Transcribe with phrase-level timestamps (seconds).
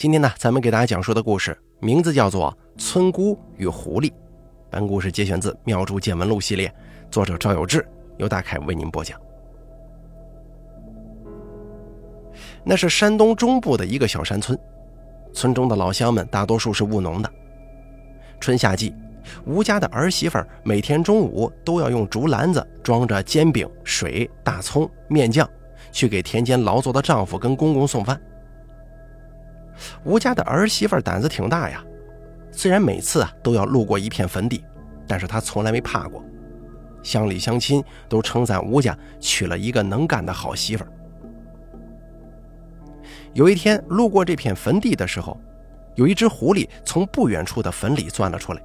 [0.00, 2.50] 今天呢，咱们给大家讲述的故事名字叫做
[2.82, 4.08] 《村姑与狐狸》。
[4.70, 6.74] 本故事节选自《妙珠见闻录》系列，
[7.10, 9.20] 作者赵有志，由大凯为您播讲。
[12.64, 14.58] 那是山东中部的一个小山村，
[15.34, 17.30] 村中的老乡们大多数是务农的。
[18.40, 18.94] 春夏季，
[19.44, 25.46] 吴家的儿媳妇每天中午都要用竹篮子装着煎饼、水、大葱、面酱，
[25.92, 28.18] 去给田间劳作的丈夫跟公公送饭。
[30.04, 31.84] 吴家的儿媳妇胆子挺大呀，
[32.50, 34.64] 虽然每次啊都要路过一片坟地，
[35.06, 36.24] 但是她从来没怕过。
[37.02, 40.84] 乡里乡亲都称赞吴家娶了一个能干的好媳妇。
[43.32, 45.40] 有一天路过这片坟地的时候，
[45.94, 48.62] 有一只狐狸从不远处的坟里钻了出来，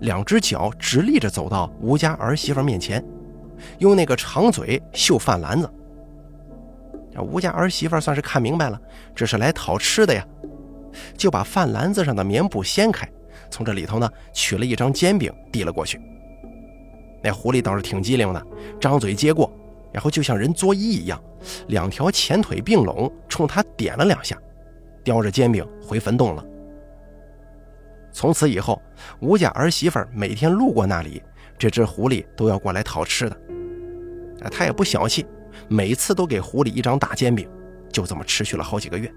[0.00, 3.04] 两只脚直立着走到吴家儿媳妇面前，
[3.78, 5.70] 用那个长嘴嗅饭篮子。
[7.18, 8.80] 吴家儿媳妇算是看明白了，
[9.14, 10.26] 这是来讨吃的呀，
[11.16, 13.08] 就把饭篮子上的棉布掀开，
[13.50, 16.00] 从这里头呢取了一张煎饼递了过去。
[17.22, 18.46] 那狐狸倒是挺机灵的，
[18.80, 19.52] 张嘴接过，
[19.92, 21.22] 然后就像人作揖一样，
[21.68, 24.38] 两条前腿并拢，冲他点了两下，
[25.04, 26.44] 叼着煎饼回坟洞了。
[28.12, 28.80] 从此以后，
[29.20, 31.22] 吴家儿媳妇每天路过那里，
[31.58, 33.36] 这只狐狸都要过来讨吃的。
[34.42, 35.26] 啊，他也不小气。
[35.68, 37.48] 每次都给狐狸一张大煎饼，
[37.92, 39.10] 就这么持续了好几个月。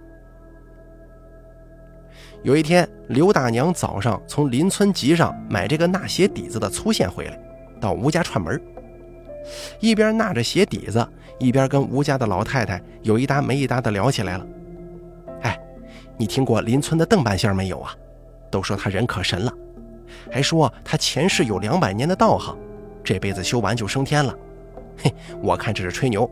[2.44, 7.40] 有一天，刘大娘早上从邻村集上买这个纳鞋底子的粗线回来，
[7.80, 8.62] 到吴家串门，
[9.80, 11.08] 一边纳着鞋底子，
[11.40, 14.46] 一边跟吴家的老太太有一搭没一搭的聊起来了。
[15.42, 15.58] 哎，
[16.18, 17.96] 你听过邻村的邓半仙没有啊？
[18.52, 19.54] 都说他人可神了，
[20.30, 22.58] 还说他前世有两百年的道行，
[23.04, 24.36] 这辈子修完就升天了。
[24.98, 26.30] 嘿，我看这是吹牛，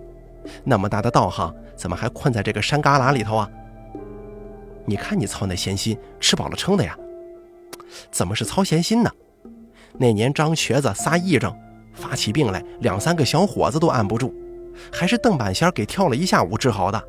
[0.63, 3.49] 那么大的道行，怎么还困在这个山旮旯里头啊？
[4.85, 6.97] 你看你操那闲心，吃饱了撑的呀？
[8.11, 9.11] 怎么是操闲心呢？
[9.97, 11.53] 那年张瘸子撒癔症，
[11.93, 14.33] 发起病来，两三个小伙子都按不住，
[14.91, 17.03] 还是邓半仙给跳了一下午治好的。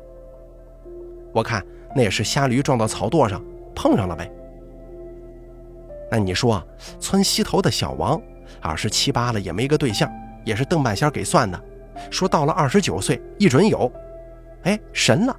[1.33, 1.65] 我看
[1.95, 3.43] 那也是瞎驴撞到草垛上
[3.73, 4.29] 碰上了呗。
[6.11, 6.61] 那你说，
[6.99, 8.21] 村西头的小王，
[8.61, 10.11] 二十七八了也没个对象。
[10.43, 11.59] 也是邓半仙给算的，
[12.09, 13.91] 说到了二十九岁一准有，
[14.63, 15.35] 哎，神了！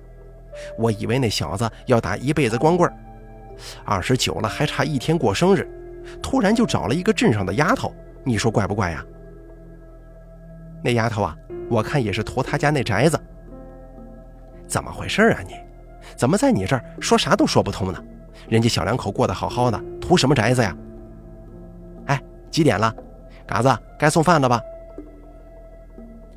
[0.79, 2.91] 我以为那小子要打一辈子光棍
[3.85, 5.69] 二十九了还差一天过生日，
[6.23, 9.05] 突然就找了一个镇上的丫头，你说怪不怪呀？
[10.83, 11.37] 那丫头啊，
[11.69, 13.19] 我看也是图他家那宅子。
[14.67, 15.55] 怎么回事啊你？
[16.17, 18.05] 怎么在你这儿说啥都说不通呢？
[18.49, 20.77] 人家小两口过得好好的，图什么宅子呀？
[22.07, 22.95] 哎，几点了？
[23.47, 24.61] 嘎子该送饭了吧？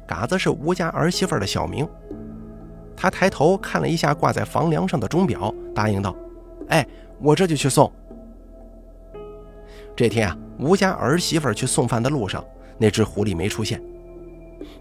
[0.07, 1.87] 嘎子是吴家儿媳妇的小名，
[2.95, 6.15] 他抬头看了一下挂在房梁上的钟表，答应道
[6.69, 6.87] ：“哎，
[7.19, 7.91] 我这就去送。”
[9.95, 12.43] 这天啊，吴家儿媳妇去送饭的路上，
[12.77, 13.83] 那只狐狸没出现。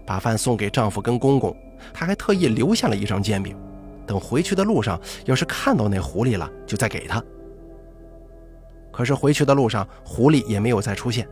[0.05, 1.55] 把饭送给丈夫跟公公，
[1.93, 3.57] 她还特意留下了一张煎饼，
[4.05, 7.21] 等回去的路上要是看到那狐狸了，就再给他。
[8.91, 11.27] 可是回去的路上，狐狸也没有再出现，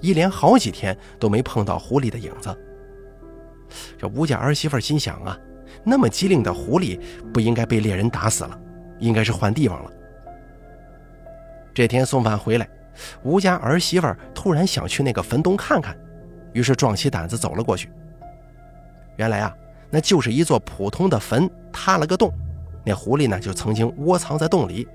[0.00, 2.54] 一连好几天都没碰到狐狸的影子。
[3.98, 5.38] 这吴家儿媳妇心想啊，
[5.84, 7.00] 那么机灵的狐狸
[7.32, 8.58] 不应该被猎人打死了，
[8.98, 9.90] 应该是换地方了。
[11.74, 12.68] 这天送饭回来，
[13.22, 15.96] 吴家儿媳妇突然想去那个坟洞看看，
[16.52, 17.90] 于是壮起胆子走了过去。
[19.16, 19.54] 原来啊，
[19.90, 22.32] 那就是一座普通的坟塌了个洞，
[22.84, 24.88] 那狐狸呢就曾经窝藏在洞里。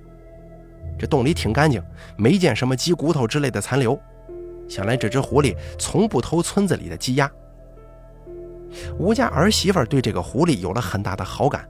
[0.97, 1.81] 这洞里挺干净，
[2.17, 3.99] 没见什么鸡骨头之类的残留，
[4.67, 7.31] 想来这只狐狸从不偷村子里的鸡鸭。
[8.97, 11.67] 吴家儿媳妇对这个狐狸有了很大的好感，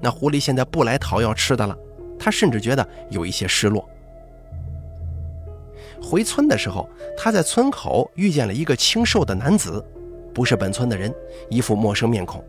[0.00, 1.76] 那狐狸现在不来讨要吃的了，
[2.18, 3.88] 她甚至觉得有一些失落。
[6.02, 9.84] 回村的时候，她在村口遇见了一个清瘦的男子，
[10.32, 11.14] 不是本村的人，
[11.50, 12.42] 一副陌生面孔，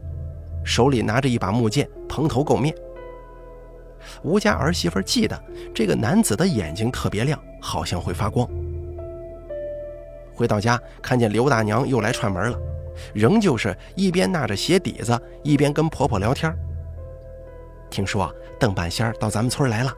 [0.63, 2.73] 手里拿着一把木剑，蓬头垢面。
[4.23, 5.39] 吴家儿媳妇记得
[5.75, 8.47] 这个男子的眼睛特别亮，好像会发光。
[10.33, 12.57] 回到家，看见刘大娘又来串门了。
[13.13, 16.53] 仍旧是一边纳着鞋底子，一边跟婆婆聊天。
[17.89, 19.93] 听说邓半仙到咱们村来了，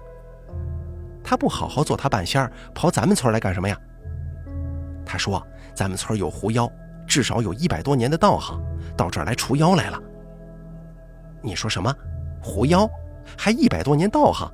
[1.23, 3.79] 他不好好做他半仙，跑咱们村来干什么呀？
[5.05, 5.45] 他说
[5.75, 6.71] 咱们村有狐妖，
[7.05, 8.59] 至少有一百多年的道行，
[8.97, 10.01] 到这儿来除妖来了。
[11.41, 11.93] 你说什么？
[12.41, 12.89] 狐妖？
[13.37, 14.51] 还一百多年道行？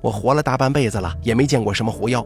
[0.00, 2.24] 我活了大半辈子了，也没见过什么狐妖。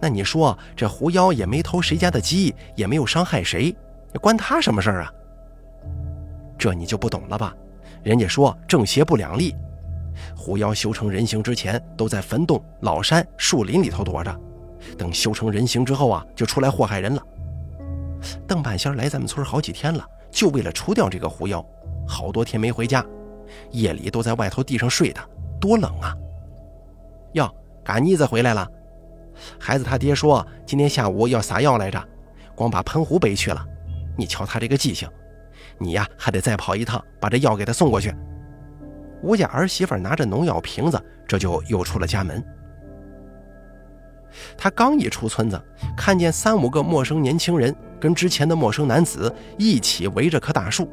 [0.00, 3.76] 那你说这狐妖也没偷谁家的鸡，也没有伤害谁？
[4.20, 5.12] 关他什么事儿啊？
[6.58, 7.54] 这你就不懂了吧？
[8.02, 9.54] 人家说正邪不两立，
[10.36, 14.40] 狐妖修成人形之前，都在坟洞、老山、树林里头躲着，
[14.96, 17.22] 等修成人形之后啊，就出来祸害人了。
[18.46, 21.64] 邓半仙来咱们村好几天了，就为了除掉这个狐妖，
[22.06, 23.04] 好多天没回家，
[23.72, 25.20] 夜里都在外头地上睡的，
[25.60, 26.16] 多冷啊！
[27.32, 27.54] 哟，
[27.84, 28.66] 嘎妮子回来了，
[29.58, 32.02] 孩子他爹说今天下午要撒药来着，
[32.54, 33.66] 光把喷壶背去了。
[34.16, 35.08] 你瞧他这个记性，
[35.78, 38.14] 你呀还得再跑一趟，把这药给他送过去。
[39.22, 42.42] 吴家儿媳妇拿着农药瓶子，这就又出了家门。
[44.56, 45.60] 他刚一出村子，
[45.96, 50.90] 看见三五个陌生年轻人跟之前的陌生男子一起围着棵大树。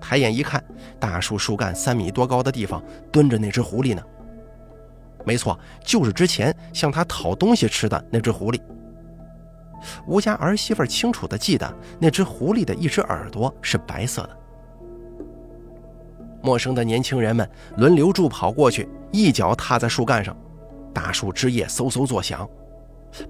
[0.00, 0.62] 抬眼一看，
[0.98, 2.82] 大树树干三米多高的地方
[3.12, 4.02] 蹲着那只狐狸呢。
[5.24, 8.60] 没错，就是之前向他讨东西吃的那只狐狸。
[10.06, 14.36] 吴家儿媳妇清楚地记得，那只狐狸的一只耳朵是白色的。
[16.42, 20.36] 陌生的年轻人们轮流助跑过去，一脚踏在树干上，
[20.94, 22.48] 大树枝叶嗖嗖作响，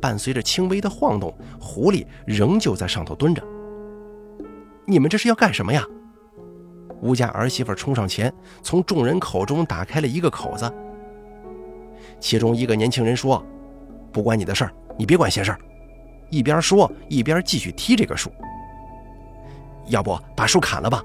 [0.00, 3.43] 伴随着轻微的晃动，狐狸仍旧在上头蹲着。
[4.84, 5.84] 你们这是要干什么呀？
[7.00, 8.32] 吴家儿媳妇冲上前，
[8.62, 10.70] 从众人口中打开了一个口子。
[12.20, 13.44] 其中一个年轻人说
[14.12, 15.58] ：“不关你的事儿，你别管闲事儿。”
[16.31, 18.31] 一边说一边继续踢这个树。
[19.87, 21.02] 要不把树砍了吧？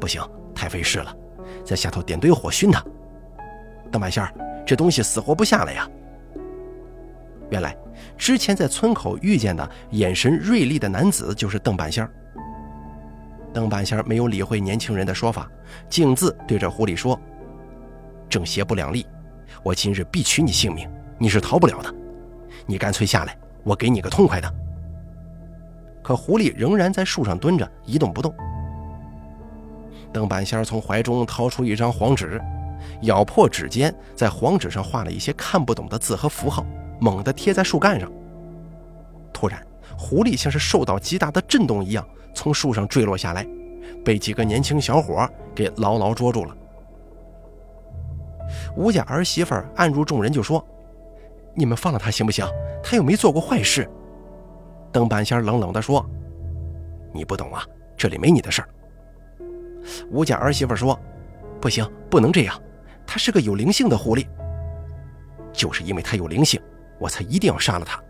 [0.00, 0.22] 不行，
[0.54, 1.16] 太费事了，
[1.64, 2.84] 在下头点堆火熏它。
[3.90, 4.32] 邓半仙儿，
[4.64, 5.88] 这东西死活不下来呀！
[7.50, 7.76] 原来
[8.16, 12.10] 之前在村口遇见的眼神锐利的男子就是邓半仙儿。
[13.52, 15.50] 邓半仙儿没有理会年轻人的说法，
[15.90, 17.20] 径自对着狐狸说
[18.30, 19.04] ：“正邪不两立，
[19.62, 21.94] 我今日必取你性命，你是逃不了的。
[22.64, 24.52] 你干脆下来。”我给你个痛快的。
[26.02, 28.34] 可狐狸仍然在树上蹲着，一动不动。
[30.12, 32.40] 邓半仙从怀中掏出一张黄纸，
[33.02, 36.66] 咬破指尖，在黄纸上画了一些看不懂的字和符号，
[37.00, 38.10] 猛地贴在树干上。
[39.32, 39.64] 突然，
[39.96, 43.46] 狐狸像是受到极大的震动一样，从树上坠落下来，
[44.04, 46.56] 被几个年轻小伙给牢牢捉住了。
[48.76, 50.62] 吴家儿媳妇按住众人就说。
[51.54, 52.46] 你们放了他行不行？
[52.82, 53.88] 他又没做过坏事。
[54.90, 56.04] 邓半仙冷冷地说
[57.12, 57.64] ：“你不懂啊，
[57.96, 58.68] 这里没你的事儿。”
[60.10, 60.98] 吴家儿媳妇说
[61.60, 62.60] ：“不行，不能这样。
[63.06, 64.26] 他是个有灵性的狐狸，
[65.52, 66.60] 就是因为他有灵性，
[66.98, 68.02] 我才一定要杀了他。”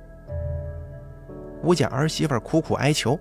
[1.62, 3.18] 吴家儿媳妇苦苦哀求，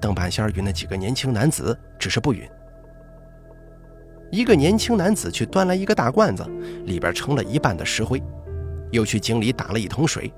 [0.00, 2.48] 邓半仙与那几个年轻男子只是不允。
[4.30, 6.44] 一个年轻男子去端来一个大罐子，
[6.84, 8.22] 里边盛了一半的石灰。
[8.90, 10.32] 又去井里打了一桶水，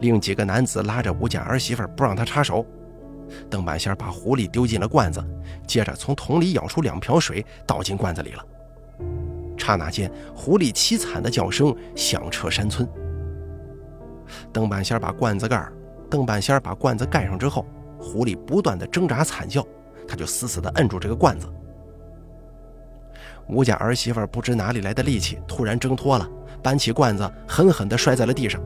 [0.00, 2.66] 另几个男子拉着吴家儿媳妇不让他插手。
[3.48, 5.24] 邓半仙把狐狸丢进了罐子，
[5.66, 8.44] 接着从桶里舀出两瓢水倒进罐子里了。
[9.56, 12.86] 刹那间，狐狸凄惨的叫声响彻山村。
[14.52, 15.66] 邓半仙把罐子盖
[16.10, 17.64] 邓半仙把罐子盖上之后，
[17.98, 19.64] 狐狸不断的挣扎惨叫，
[20.06, 21.46] 他就死死的摁住这个罐子。
[23.48, 26.28] 吴家儿媳妇不知哪里来的力气，突然挣脱了。
[26.62, 28.60] 搬起罐子，狠狠地摔在了地上，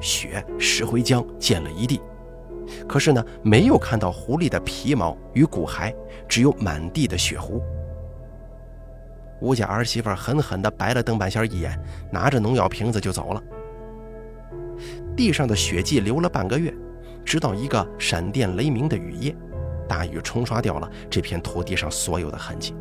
[0.00, 2.00] 血、石灰浆溅了一地。
[2.88, 5.94] 可是呢，没有看到狐狸的皮毛与骨骸，
[6.26, 7.62] 只有满地的血糊。
[9.40, 11.78] 吴家儿媳妇狠狠地白了邓半仙一眼，
[12.10, 13.42] 拿着农药瓶子就走了。
[15.14, 16.74] 地上的血迹流了半个月，
[17.24, 19.36] 直到一个闪电雷鸣的雨夜，
[19.86, 22.74] 大雨冲刷掉了这片土地上所有的痕迹。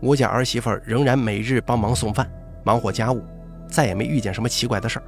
[0.00, 2.30] 吴家儿媳妇仍然每日帮忙送饭，
[2.64, 3.22] 忙活家务，
[3.66, 5.02] 再也没遇见什么奇怪的事儿。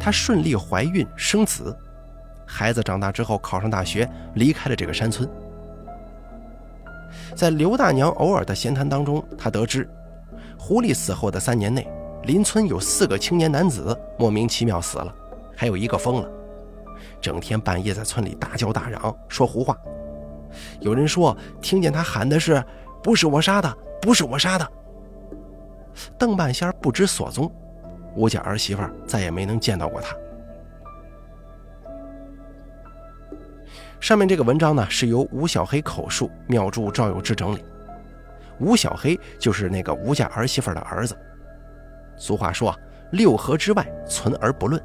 [0.00, 1.76] 她顺利怀孕生子，
[2.46, 5.28] 孩子长大之后考上大学，离开了这个山村。
[7.34, 9.88] 在刘大娘偶尔的闲谈当中，她得知，
[10.58, 11.86] 狐狸死后的三年内，
[12.24, 15.14] 邻村有四个青年男子莫名其妙死了，
[15.54, 16.28] 还有一个疯了，
[17.20, 19.76] 整天半夜在村里大叫大嚷，说胡话。
[20.80, 22.64] 有人说听见他喊的是
[23.02, 23.76] “不是我杀的”。
[24.00, 24.72] 不是我杀的，
[26.18, 27.52] 邓半仙不知所踪，
[28.14, 30.16] 吴家儿媳妇再也没能见到过他。
[34.00, 37.64] 上面这个文章呢，是由吴小黑口述，妙著赵有志整理。
[38.60, 41.16] 吴小黑就是那个吴家儿媳妇的儿子。
[42.16, 42.74] 俗话说，
[43.12, 44.80] 六合之外存而不论，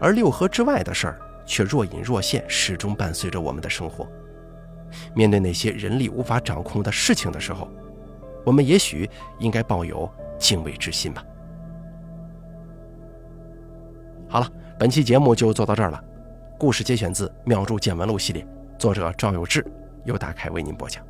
[0.00, 4.08] 而六合之外的事儿却若隐若现，始终伴随着我们的生活。
[5.14, 7.70] 面对那些人力无法掌控的事情的时候，
[8.44, 9.08] 我们也许
[9.38, 11.24] 应该抱有敬畏之心吧。
[14.28, 16.02] 好了，本期节目就做到这儿了。
[16.58, 18.46] 故事节选自《妙著见闻录》系列，
[18.78, 19.66] 作者赵有志，
[20.04, 21.04] 由大凯为您播讲。